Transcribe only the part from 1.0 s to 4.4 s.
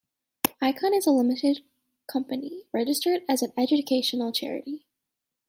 a limited company, registered as an educational